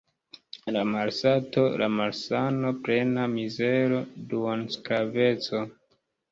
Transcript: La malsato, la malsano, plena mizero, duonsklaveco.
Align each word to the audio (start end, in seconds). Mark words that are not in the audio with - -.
La 0.75 0.81
malsato, 0.93 1.65
la 1.81 1.89
malsano, 1.97 2.73
plena 2.89 3.29
mizero, 3.37 4.03
duonsklaveco. 4.35 5.67